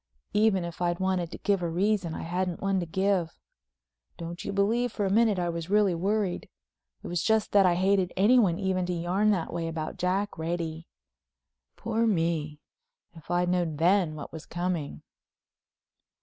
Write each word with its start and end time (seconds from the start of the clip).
Even 0.33 0.63
if 0.65 0.81
I'd 0.81 0.97
wanted 0.99 1.29
to 1.29 1.37
give 1.37 1.61
a 1.61 1.69
reason 1.69 2.15
I 2.15 2.23
hadn't 2.23 2.59
one 2.59 2.79
to 2.79 2.87
give. 2.87 3.37
Don't 4.17 4.43
you 4.43 4.51
believe 4.51 4.91
for 4.91 5.05
a 5.05 5.11
minute 5.11 5.37
I 5.37 5.47
was 5.49 5.69
really 5.69 5.93
worried—it 5.93 7.07
was 7.07 7.21
just 7.21 7.51
that 7.51 7.67
I 7.67 7.75
hated 7.75 8.11
anyone 8.17 8.57
even 8.57 8.87
to 8.87 8.93
yarn 8.93 9.29
that 9.29 9.53
way 9.53 9.67
about 9.67 9.97
Jack 9.99 10.39
Reddy. 10.39 10.87
Poor—me—if 11.75 13.29
I'd 13.29 13.49
known 13.49 13.75
then 13.75 14.15
what 14.15 14.33
was 14.33 14.47
coming! 14.47 15.03